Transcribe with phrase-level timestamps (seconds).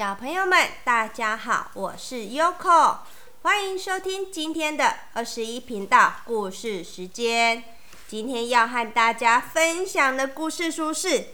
[0.00, 3.00] 小朋友们，大家好，我是 Yoko，
[3.42, 7.62] 欢迎收听今天的二十一频道故事时间。
[8.08, 11.08] 今天要和大家分享的故事书是《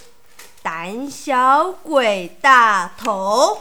[0.65, 3.61] 胆小鬼大头》。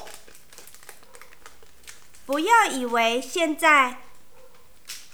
[2.25, 3.97] 不要以为现在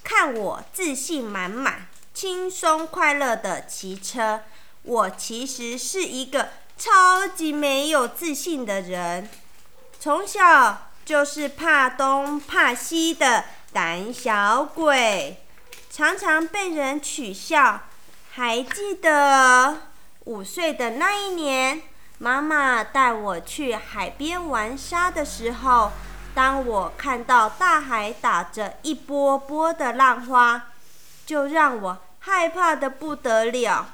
[0.06, 4.44] 看我自信满满、轻松快乐的骑车，
[4.84, 6.48] 我其实是一个
[6.78, 9.30] 超级没有自信的人。
[10.02, 15.38] 从小就是怕东怕西的胆小鬼，
[15.92, 17.82] 常常被人取笑。
[18.32, 19.78] 还记得
[20.24, 21.84] 五岁的那一年，
[22.18, 25.92] 妈妈带我去海边玩沙的时候，
[26.34, 30.70] 当我看到大海打着一波波的浪花，
[31.28, 33.90] 就让我害怕的不得了，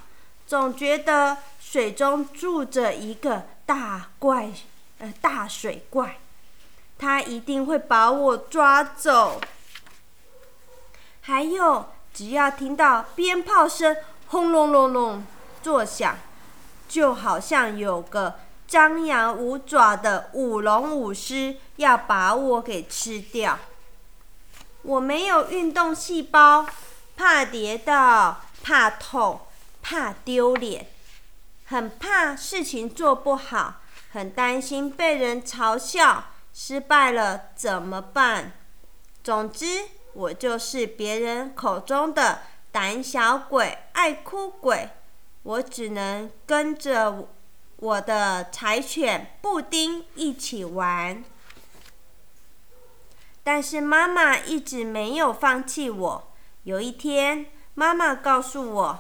[0.48, 4.51] 总觉得水中住着一个大怪。
[4.99, 6.17] 呃，大水怪，
[6.97, 9.39] 他一定会把我抓走。
[11.21, 13.95] 还有，只要听到鞭炮声
[14.27, 15.26] 轰隆隆隆
[15.62, 16.17] 作响，
[16.89, 23.59] 就好像有个张牙舞爪的舞龙舞狮要把我给吃掉。
[24.82, 26.65] 我没有运动细胞，
[27.15, 29.41] 怕跌倒，怕痛，
[29.82, 30.87] 怕丢脸，
[31.65, 33.82] 很怕事情做不好。
[34.18, 38.51] 很担心被人嘲笑，失败了怎么办？
[39.23, 42.40] 总之，我就是别人口中的
[42.71, 44.90] 胆小鬼、爱哭鬼。
[45.43, 47.27] 我只能跟着
[47.76, 51.23] 我的柴犬布丁一起玩。
[53.43, 56.34] 但是妈妈一直没有放弃我。
[56.63, 57.45] 有一天，
[57.76, 58.99] 妈妈告诉我，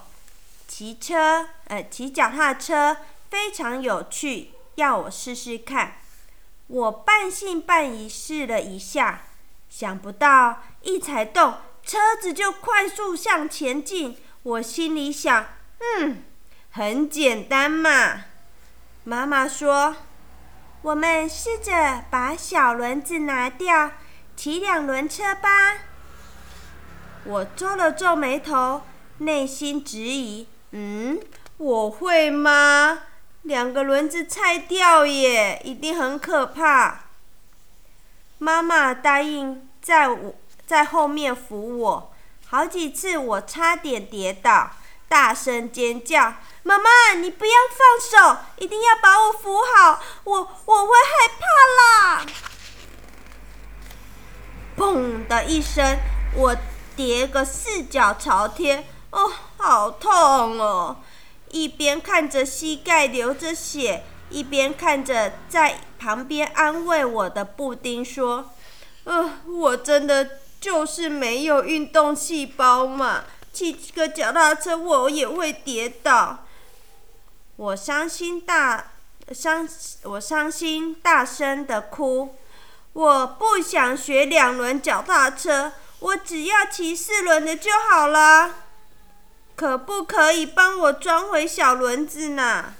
[0.67, 2.97] 骑车，呃，骑脚踏车
[3.31, 4.51] 非常有趣。
[4.77, 5.95] 要我试试看，
[6.67, 9.23] 我半信半疑试了一下，
[9.69, 14.17] 想不到一踩动，车子就快速向前进。
[14.43, 15.47] 我心里想，
[15.79, 16.23] 嗯，
[16.69, 18.25] 很简单嘛。
[19.03, 19.95] 妈妈说
[20.83, 23.93] ：“我们试着把小轮子拿掉，
[24.35, 25.49] 骑两轮车吧。”
[27.25, 28.83] 我皱了皱眉头，
[29.17, 31.19] 内心质疑：“嗯，
[31.57, 33.01] 我会吗？”
[33.47, 37.05] 两个轮子拆掉耶，一定很可怕。
[38.39, 40.35] 妈妈答应在我
[40.65, 42.13] 在后面扶我，
[42.49, 44.71] 好几次我差点跌倒，
[45.07, 51.45] 大声尖叫：“妈妈，你不要放手，一定要把我扶好，我我会害怕
[51.79, 52.25] 啦！”
[54.75, 55.97] 砰的一声，
[56.35, 56.53] 我
[56.97, 60.11] 跌个四脚朝天，哦，好痛
[60.59, 60.97] 哦！
[61.51, 68.51] 一边看着膝盖流着血，一边看着在旁边安慰我的布丁说
[69.05, 76.45] ：“呃，我真的就是没有运动细胞嘛，骑个脚踏车我也会跌倒。”
[77.55, 78.91] 我伤心大
[79.31, 79.67] 伤，
[80.03, 82.35] 我伤心大声的哭。
[82.93, 88.53] 我不想学两轮脚踏车，我只要骑四轮的就好了。
[89.57, 92.75] 可不可以帮我装回小轮子呢？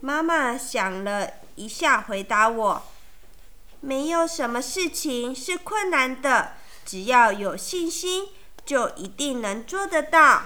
[0.00, 2.82] 妈妈想了一下，回答我
[3.80, 6.52] ：“没有什么事情是困难的，
[6.86, 8.30] 只要有信心，
[8.64, 10.44] 就一定能做得到。”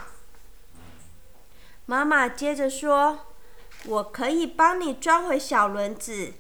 [1.87, 3.21] 妈妈接着说
[3.87, 6.33] ：“我可以帮你装回小轮子，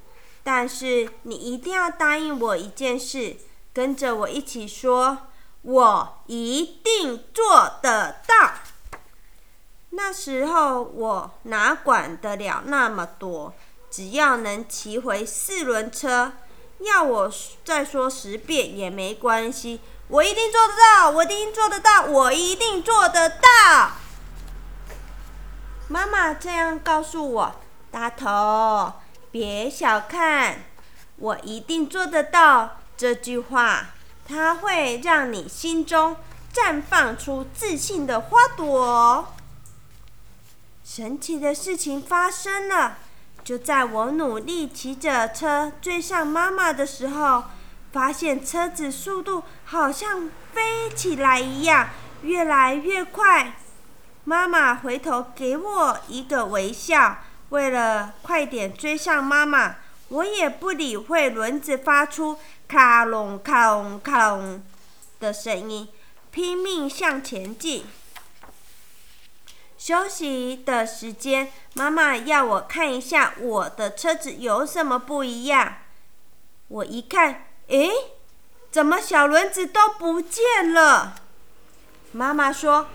[0.42, 3.36] 但是你一定要答应我一件事，
[3.72, 5.28] 跟着我一起说，
[5.62, 8.54] 我一定做得到。”
[9.94, 13.52] 那时候我哪管得了那么多？
[13.90, 16.32] 只要能骑回四轮车，
[16.80, 17.30] 要我
[17.62, 19.80] 再说十遍也没关系。
[20.08, 23.92] 我一定做得到，我一定做得到，我一定做得到。
[25.88, 27.54] 妈妈这样告诉我
[27.92, 28.94] ：“大头，
[29.30, 30.64] 别小看
[31.16, 33.88] 我一定做得到。”这句话，
[34.26, 36.16] 它会让你心中
[36.54, 39.34] 绽放出自信的花朵。
[40.84, 42.98] 神奇的事情发生了！
[43.44, 47.44] 就在我努力骑着车追上妈妈的时候，
[47.92, 51.88] 发现车子速度好像飞起来一样，
[52.22, 53.56] 越来越快。
[54.24, 57.18] 妈妈回头给我一个微笑。
[57.50, 59.76] 为了快点追上妈妈，
[60.08, 64.62] 我也不理会轮子发出咔隆咔隆咔隆
[65.20, 65.88] 的声音，
[66.30, 67.84] 拼命向前进。
[69.84, 75.78] 休息的时间，妈妈要我看一下我的车子有什么不一样。
[76.68, 77.90] 我一看，诶，
[78.70, 81.16] 怎么小轮子都不见了？
[82.12, 82.86] 妈妈说：“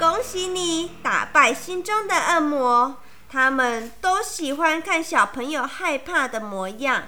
[0.00, 2.96] 恭喜你打败心中的恶魔。
[3.30, 7.04] 他们都喜欢看小朋友害怕的模样，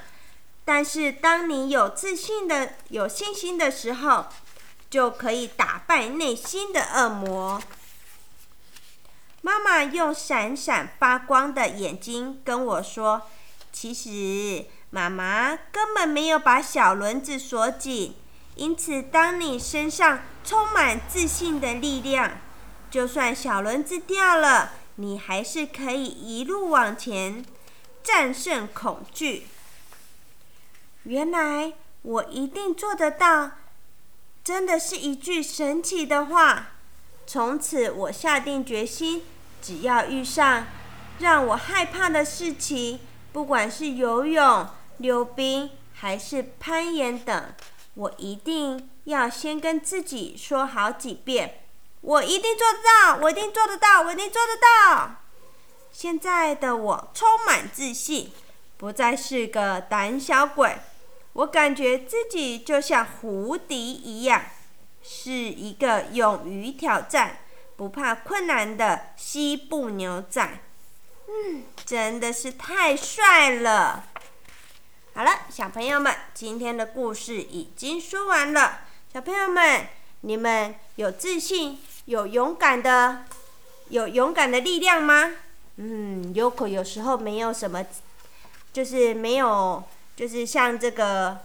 [0.64, 4.26] 但是当你有自信的、有信心的时候，
[4.88, 7.60] 就可以打败内心的恶魔。”
[9.44, 13.20] 妈妈用闪闪发光的眼睛跟我说
[13.70, 18.16] ：“其实妈妈根本没有把小轮子锁紧，
[18.54, 22.38] 因此当你身上充满自信的力量，
[22.90, 27.44] 就算小轮子掉了，你还是可以一路往前，
[28.02, 29.46] 战胜恐惧。
[31.02, 33.50] 原来我一定做得到，
[34.42, 36.68] 真的是一句神奇的话。
[37.26, 39.22] 从此我下定决心。”
[39.64, 40.66] 只要遇上
[41.20, 43.00] 让我害怕的事情，
[43.32, 44.68] 不管是游泳、
[44.98, 47.54] 溜冰还是攀岩等，
[47.94, 51.62] 我一定要先跟自己说好几遍：
[52.02, 55.22] 我一定做得到，我一定做得到，我一定做得到。
[55.90, 58.30] 现在的我充满自信，
[58.76, 60.76] 不再是个胆小鬼。
[61.32, 64.42] 我感觉自己就像蝴蝶一样，
[65.02, 67.38] 是一个勇于挑战。
[67.84, 70.58] 不怕困难的西部牛仔，
[71.28, 74.06] 嗯，真的是太帅了。
[75.12, 78.80] 好了，小朋友们，今天的故事已经说完了。
[79.12, 79.86] 小朋友们，
[80.22, 83.26] 你们有自信、有勇敢的、
[83.90, 85.32] 有勇敢的力量吗？
[85.76, 87.84] 嗯，有可有时候没有什么，
[88.72, 89.84] 就是没有，
[90.16, 91.40] 就是像这个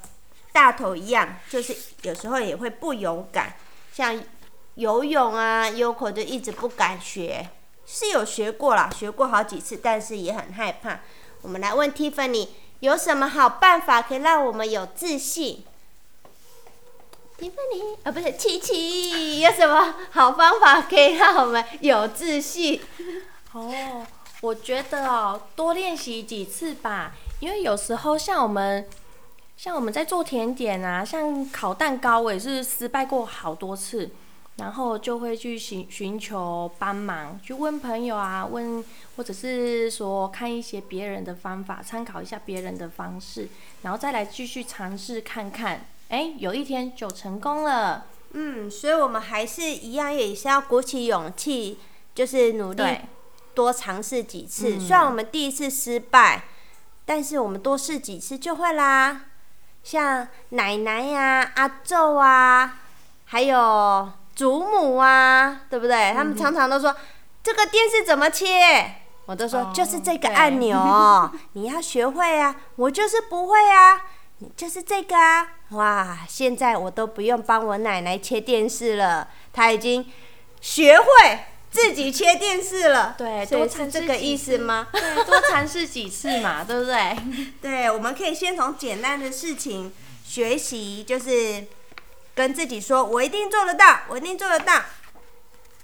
[0.54, 3.56] 大头一样，就是有时候也会不勇敢，
[3.92, 4.24] 像。
[4.80, 7.50] 游泳啊，Yoko 就一直不敢学，
[7.86, 11.02] 是有学过啦，学过好几次，但是也很害怕。
[11.42, 12.48] 我们来问 Tiffany，
[12.80, 15.66] 有什么好办法可以让我们有自信
[17.38, 22.80] ？Tiffany 啊，不是琪琪，有什么好方法可以让我们有自信？
[23.52, 24.06] 哦，
[24.40, 27.12] 我觉得哦，多练习几次吧，
[27.42, 28.88] 因为有时候像我们，
[29.58, 34.10] 像我们在做甜点啊，像烤蛋糕，我也是失败过好多次。
[34.60, 38.84] 然后就会去寻寻求帮忙，去问朋友啊，问
[39.16, 43.48] 或者是说看一些别人的方法，参考一下别人的方式，
[43.84, 48.06] 然后再来继续尝试看看，哎，有一天就成功了。
[48.34, 51.80] 嗯，所以我们还是一样，也是要鼓起勇气，
[52.14, 52.84] 就是努力
[53.56, 54.80] 多尝试几次。
[54.80, 56.44] 虽然我们第一次失败，
[57.06, 59.26] 但是我们多试几次就会啦。
[59.84, 62.80] 像奶奶呀、阿昼啊，
[63.26, 64.10] 还有。
[64.40, 66.14] 祖母啊，对不对？
[66.16, 66.96] 他们常常都说
[67.44, 68.46] 这个电视怎么切，
[69.26, 72.56] 我都说就是这个按钮， 你要学会啊。
[72.78, 74.02] 我就是不会啊，
[74.56, 75.46] 就是这个啊。
[75.72, 80.10] 哇，现在我都不用帮我奶奶切电视了，她已经
[80.62, 81.06] 学会
[81.70, 83.16] 自己切电视了。
[83.18, 84.88] 对，多尝试这个意思吗？
[84.94, 87.18] 对，多尝试几次嘛， 对不对？
[87.62, 89.92] 对，我们可以先从简单的事情
[90.24, 91.68] 学习，就是。
[92.40, 94.82] 跟自己说，我一定做得到，我一定做得到。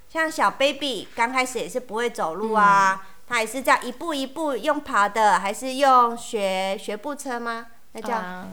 [0.08, 7.66] 像小 baby 刚开始也是不会走路啊，他也是这样一步一步用爬的，还是用学学步车吗？
[7.92, 8.48] 那叫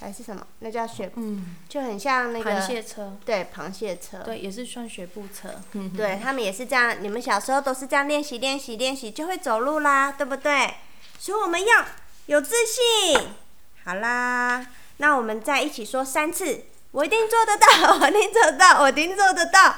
[0.00, 0.46] 还是什么？
[0.60, 5.50] 那叫学，嗯，就很像那个螃蟹车，对，螃蟹车，对，也是算学步车。
[5.72, 10.72] 嗯对他们也是这样，你们小时候都是这样练习练习练习，就会走路啦，对不对？
[11.18, 11.84] 所以我们要
[12.28, 13.28] 有自信。
[13.84, 14.66] 好啦，
[14.96, 16.64] 那我们再一起说三次。
[16.92, 19.76] 我一定做得到，我一定做得到，我一定做得到。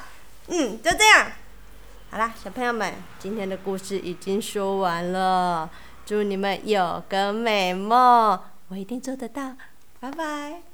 [0.49, 1.31] 嗯，就这样。
[2.11, 5.71] 好啦，小朋友们，今天的故事已经说完了。
[6.05, 9.53] 祝你们有个美梦，我一定做得到。
[10.01, 10.74] 拜拜。